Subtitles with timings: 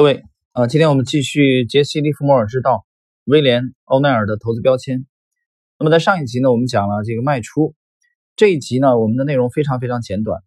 [0.00, 0.24] 各位，
[0.54, 2.86] 呃，今天我们继续杰西·利弗莫尔之道，
[3.24, 5.04] 威廉·欧奈尔的投资标签。
[5.78, 7.74] 那么在上一集呢，我们讲了这个卖出。
[8.34, 10.40] 这一集呢，我们的内容非常非常简短，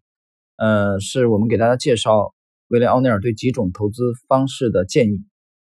[0.56, 2.34] 呃，是我们给大家介绍
[2.66, 5.24] 威廉·欧奈尔对几种投资方式的建议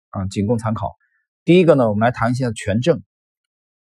[0.10, 0.98] 啊，仅供参考。
[1.46, 3.02] 第一个呢，我们来谈一下权证。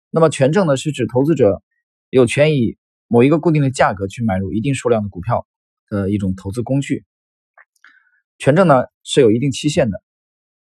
[0.10, 1.62] 那么权证呢，是指投资者
[2.10, 2.78] 有权以
[3.10, 5.46] 某一个固定的价格去买入一定数量的股票
[5.90, 7.04] 的一种投资工具。
[8.42, 10.02] 权证呢是有一定期限的，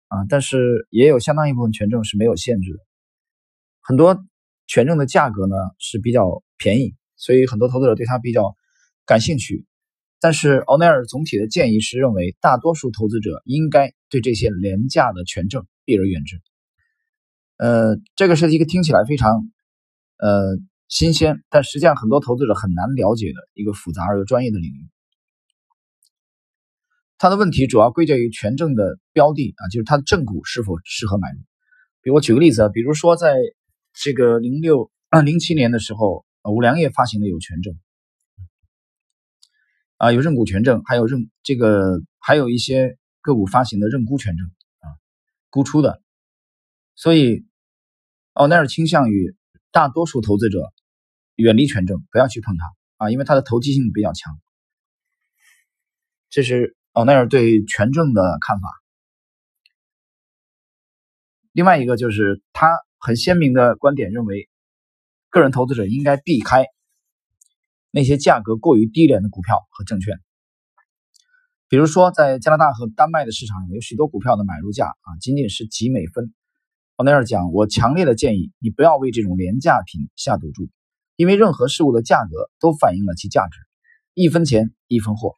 [0.08, 2.78] 啊，但是也有相当一部分权证是没有限制的。
[3.80, 4.22] 很多
[4.66, 8.54] 权证的价格呢是比较便宜，所以很多投资者对它比较
[9.06, 9.64] 感兴趣。
[10.20, 16.38] 但是奥奈尔总体的建议是认为，大多数投资者应该对这些廉价的权证避而远之。
[17.56, 19.50] 呃，这个是一个听起来非常
[20.18, 24.90] 呃新鲜，但实际上很多投资者很难了解的一个复杂而又专业的领域。
[27.22, 31.38] 它的问题主要归结于权证的标的啊，就是它的正股是否适合买入。
[32.00, 33.36] 比如我举个例子啊，比如说在
[33.92, 37.78] 这个零六啊 零七年的时候，五粮液发行的有权证
[39.98, 44.46] 啊，有认股权证，还有认这个还有一些个股发行的认沽权证
[44.78, 44.88] 啊，
[45.50, 46.00] 沽出的。
[46.94, 47.44] 所以
[48.32, 49.36] 奥奈尔倾向于
[49.72, 50.72] 大多数投资者
[51.36, 52.64] 远离权证，不要去碰它
[53.04, 54.40] 啊，因为它的投机性比较强。
[56.30, 56.78] 这是。
[56.92, 58.68] 奥奈尔对权证的看法，
[61.52, 64.48] 另外一个就是他很鲜明的观点，认为
[65.28, 66.66] 个人投资者应该避开
[67.92, 70.16] 那些价格过于低廉的股票和证券。
[71.68, 76.34] 比如说，在加拿大和丹麦的市场上，有许多股票的买入价啊，仅仅是几美分。
[76.96, 80.68] 奥奈尔讲，我强烈的建议你不要为这种廉价品下赌注，
[81.14, 83.60] 因为任何事物的价格都反映了其价值，
[84.14, 85.36] 一分钱一分货。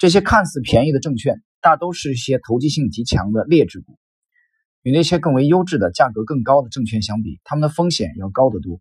[0.00, 3.98] 这些看似便宜的证券，大都是一些投机性极强的劣质股。
[4.82, 8.80] 与那些更为优质的、价格更高的证券相比，它们的风险要高得多。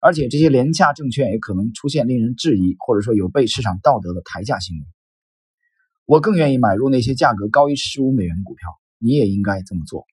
[0.00, 4.86] 而且，这些廉价证券也可能出现令人质疑或者说有悖市场道德的抬价行为。
[6.06, 8.70] 我更愿意买入那些价格高于十五美元的股票。
[8.96, 10.06] 你也应该这么做。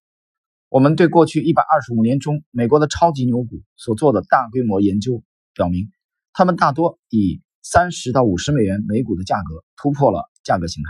[0.67, 5.23] 我们对过去一百二十五年中美国的超级牛股所做的大规模研究
[5.53, 5.89] 表明，
[6.33, 7.41] 它们大多以。
[7.67, 10.89] 三十到五十美元每股的价格突破了价格形态。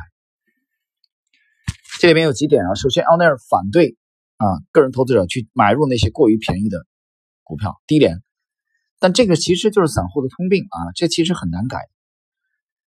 [2.00, 3.98] 这里面有几点啊，首先，奥奈尔反对
[4.38, 6.86] 啊个人投资者去买入那些过于便宜的
[7.44, 8.22] 股票，低廉。
[9.00, 11.80] 但这个其实就是散户的通病啊，这其实很难改。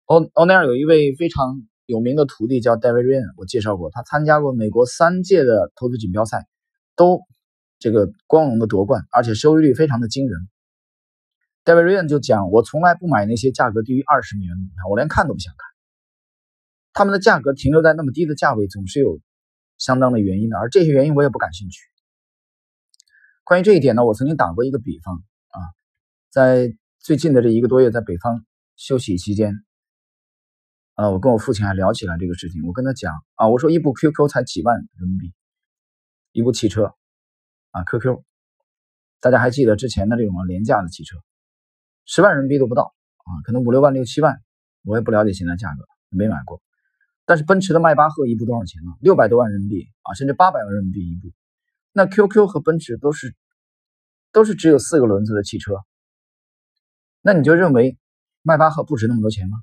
[0.05, 6.47] 奥奥奈尔有一位非常有名的徒弟叫 David Ryan，我介绍过，他参加过美国三届的投资锦标赛，
[6.95, 7.21] 都
[7.79, 10.49] 这个光荣的夺冠，而且收益率非常的惊人。
[11.63, 15.68] 戴维瑞恩就讲：“我从来不买那些价格低于二十美元的股票，我连看都不想看。
[16.93, 19.19] 他们的价格停留在那么低的价位，总是有
[19.77, 21.79] 相当的原因的，而这些原因我也不感兴趣。
[23.43, 25.15] 关于这一点呢，我曾经打过一个比方
[25.47, 25.57] 啊，
[26.29, 28.45] 在最近的这一个多月，在北方
[28.75, 29.53] 休息期间，
[30.95, 32.63] 啊，我跟我父亲还聊起来这个事情。
[32.65, 35.33] 我跟他讲啊，我说一部 QQ 才几万人民币，
[36.31, 36.93] 一部汽车
[37.71, 38.21] 啊，QQ，
[39.19, 41.17] 大家还记得之前的这种廉价的汽车？”
[42.05, 44.41] 十万人民币都不到啊，可能五六万、六七万，
[44.83, 46.61] 我也不了解现在价格，没买过。
[47.29, 48.89] 但是奔驰的迈巴赫一部多少钱呢？
[49.01, 51.31] 六百多万人民币啊，甚至八百万人民币一部。
[51.91, 53.35] 那 QQ 和奔驰都是
[54.31, 55.75] 都是只有四个轮子的汽车，
[57.21, 57.99] 那你就认为
[58.41, 59.59] 迈巴赫不值那么多钱吗？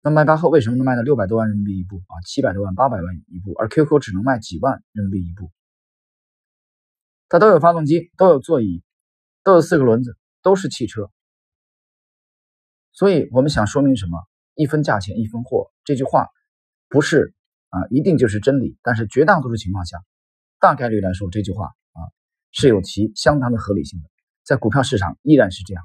[0.00, 2.14] 那迈巴赫为什么能卖到六百多万人民币一部啊？
[2.24, 5.50] 七百多万、八百万一部，而 QQ 只能卖几万人民币一部？
[7.28, 8.84] 它都有发动机，都有座椅，
[9.42, 10.16] 都有四个轮子。
[10.40, 11.10] 都是汽车，
[12.92, 14.18] 所以我们想说明什么？
[14.54, 16.28] 一分价钱一分货这句话
[16.88, 17.34] 不是
[17.68, 18.78] 啊，一定就是真理。
[18.82, 19.98] 但是绝大多数情况下，
[20.58, 22.00] 大概率来说，这句话啊
[22.50, 24.08] 是有其相当的合理性的。
[24.44, 25.84] 在股票市场依然是这样，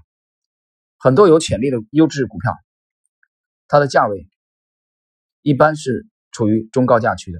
[0.98, 2.54] 很多有潜力的优质股票，
[3.68, 4.28] 它的价位
[5.42, 7.40] 一般是处于中高价区的。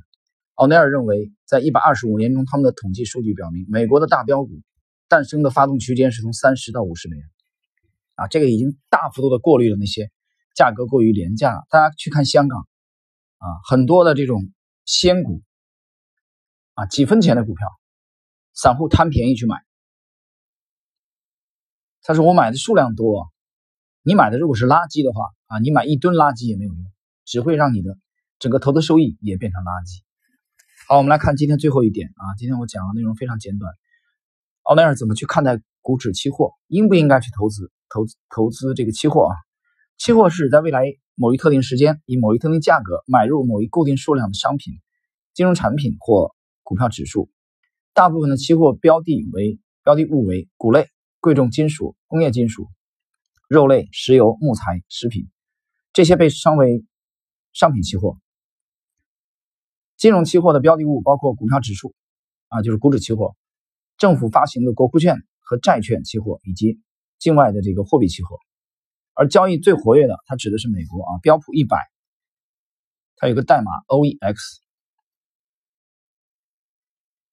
[0.56, 4.62] 奥奈尔认为，在一百二十五年中，他们的统计数据表明，美国的大标股。
[5.10, 7.26] 诞生的发动区间是从三十到五十美元，
[8.16, 10.12] 啊，这个已经大幅度的过滤了那些
[10.58, 11.64] 价格过于廉价。
[11.70, 12.68] 大家去看香港，
[13.38, 14.52] 啊，很多的这种
[14.86, 15.44] 仙股，
[16.74, 17.68] 啊，几分钱的股票，
[18.56, 19.64] 散户贪便宜去买。
[22.02, 23.30] 他说我买的数量多，
[24.02, 26.84] 你买的如果是垃圾的话，啊，你买一吨垃圾也没有用，
[27.24, 27.96] 只会让你的
[28.40, 30.02] 整个投资收益也变成垃圾。
[30.88, 33.72] 好，我们来看今天最后一点啊，今天我讲的内容非常简短。
[34.64, 36.54] 奥奈尔怎么去看待股指期货？
[36.68, 39.36] 应不应该去投资投资投资这个期货啊？
[39.98, 44.76] 期货是指在未来某一特定时间以某一特定价格买入某一固定数量的商品、
[45.34, 47.32] 金融产品或股票指数。
[47.94, 50.88] 大部分的期货标的为标的物为谷类、
[51.20, 52.68] 贵重金属、工业金属、
[53.50, 55.28] 肉类、石油、木材、食品，
[55.94, 56.86] 这些被称为
[57.54, 58.20] 商品期货。
[59.98, 61.96] 金融期货的标的物包括股票指数，
[62.50, 63.36] 啊，就是股指期货。
[63.98, 66.80] 政府发行的国库券和债券期货，以及
[67.18, 68.38] 境外的这个货币期货，
[69.18, 71.80] 而交易最活跃的，它指的是美国啊，标普一百，
[73.16, 74.36] 它有个代码 OEX。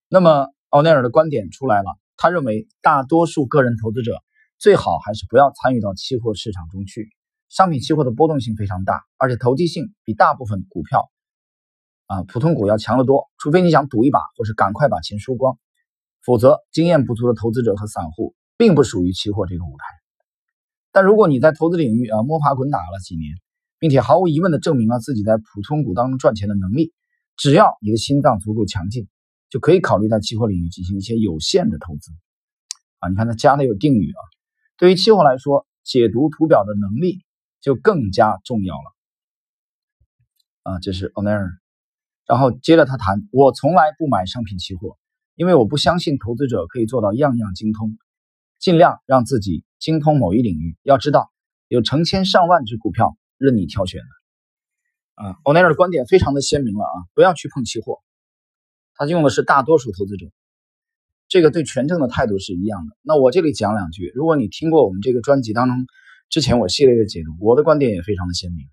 [0.08, 4.22] 那么奥内尔的观点出来了，他认为大多数个人投资者
[4.56, 7.10] 最好还是不要参与到期货市场中去。
[7.50, 11.10] 商品期货的波动性非常大，而且投机性比大部分股票
[12.06, 15.58] 啊普通股要强得多，除非你想赌一把，或是赶快把钱输光。
[16.25, 20.03] 否则，经验不足的投资者和散户并不属于期货这个舞台。
[20.94, 23.35] 但如果你在投资领域啊摸爬滚打了几年，
[23.81, 26.93] 并且毫无疑问地证明了自己在普通股当中赚钱的能力，
[27.37, 29.08] 只要你的心脏足够强劲，
[29.50, 32.12] 就可以考虑在期货领域进行一些有限的投资。
[33.00, 34.20] 啊，你看它加的有定语啊。
[34.79, 37.25] 对于期货来说，解读图表的能力
[37.61, 38.94] 就更加重要了。
[40.62, 41.49] 啊，这是 Oner
[42.29, 44.97] 然后接着他谈，我从来不买商品期货。
[45.35, 47.99] 因为我不相信投资者可以做到样样精通，
[48.61, 50.78] 尽量让自己精通某一领域。
[50.82, 51.31] 要知道，
[51.69, 55.22] 有成千上万只股票任你挑选的。
[55.22, 57.98] 啊，欧奈尔的观点非常的鲜明了啊，不要去碰期货。
[58.94, 60.25] 他用的是大多数投资者，
[61.28, 62.96] 这个对权证的态度是一样的。
[63.02, 65.76] 那我这里讲两句，如果你听过我们这个专辑当中
[66.30, 68.66] 之前我系列的解读，我的观点也非常的鲜明。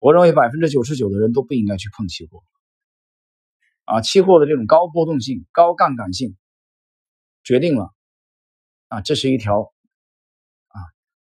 [0.00, 2.42] 我认为百分之九十九的人都不应该去碰期货。
[3.84, 6.36] 啊，期货的这种高波动性、高杠杆性，
[7.44, 7.92] 决定了
[8.88, 9.72] 啊，这是一条，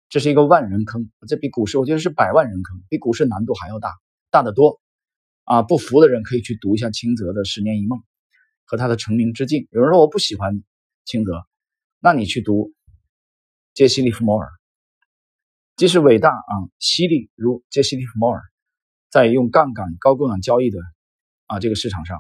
[0.09, 1.11] 这是一个万人坑。
[1.27, 3.95] 这比股市，我觉得是百万人坑，比股市难度还要大，
[4.31, 4.81] 大得多。
[5.45, 7.99] 啊，不服的人可以去读一下清泽的《十年一梦》
[8.65, 9.67] 和他的成名之境。
[9.71, 10.63] 有人说我不喜欢
[11.05, 11.47] 清泽，
[12.01, 12.73] 那你去读
[13.75, 14.49] 杰西·利弗摩尔，
[15.77, 18.43] 即使伟大啊，犀利如杰西·利弗摩尔，
[19.11, 20.79] 在用杠杆、高杠杆交易的
[21.47, 22.19] 啊这个市场上。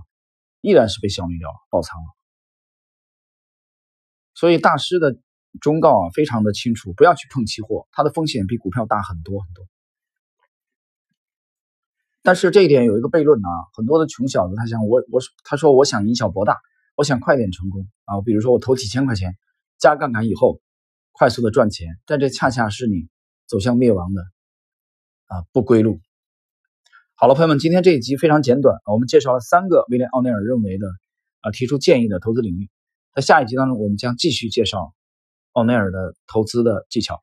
[0.60, 2.06] 依然是被消灭掉了，爆仓了。
[4.34, 5.16] 所以大师的
[5.60, 9.66] 忠告啊，非常的清楚，不要去碰期货，它的风险比股票大很多很多。
[12.22, 16.58] 但是这一点有一个悖论啊，很多的穷小子他想我我他说我想以小博大，
[16.94, 19.36] 我想快点成功啊，比如说我投几千块钱，
[19.78, 20.60] 加杠杆以后
[21.12, 23.08] 快速的赚钱，但这恰恰是你
[23.46, 24.22] 走向灭亡的
[25.26, 26.00] 啊不归路。
[27.14, 30.86] 好了，朋友们，今天这一集非常简短我们介绍了三个威廉奥内尔认为的
[31.40, 32.68] 啊提出建议的投资领域。
[33.14, 34.94] 在下一集当中，我们将继续介绍
[35.58, 37.20] 奥内尔的投资的技巧。